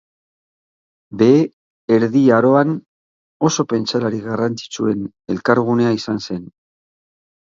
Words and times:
Behe 1.21 1.41
Erdi 1.97 2.23
Aroan 2.37 2.71
oso 3.51 3.65
pentsalari 3.73 4.23
garrantzitsuen 4.29 5.05
elkargunea 5.35 5.93
izan 5.99 6.23
zen. 6.29 6.43